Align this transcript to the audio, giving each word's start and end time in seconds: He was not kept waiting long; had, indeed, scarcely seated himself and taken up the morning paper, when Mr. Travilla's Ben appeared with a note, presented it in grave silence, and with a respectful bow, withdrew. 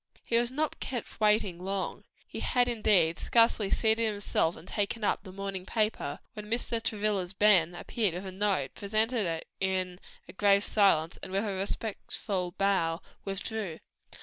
He 0.23 0.37
was 0.37 0.49
not 0.49 0.79
kept 0.79 1.19
waiting 1.19 1.63
long; 1.63 2.05
had, 2.33 2.67
indeed, 2.67 3.19
scarcely 3.19 3.69
seated 3.69 4.07
himself 4.11 4.55
and 4.55 4.67
taken 4.67 5.03
up 5.03 5.21
the 5.21 5.31
morning 5.31 5.63
paper, 5.63 6.17
when 6.33 6.47
Mr. 6.49 6.81
Travilla's 6.81 7.33
Ben 7.33 7.75
appeared 7.75 8.15
with 8.15 8.25
a 8.25 8.31
note, 8.31 8.73
presented 8.73 9.27
it 9.27 9.47
in 9.59 9.99
grave 10.37 10.63
silence, 10.63 11.17
and 11.21 11.31
with 11.31 11.45
a 11.45 11.51
respectful 11.53 12.55
bow, 12.57 12.99
withdrew. 13.25 13.77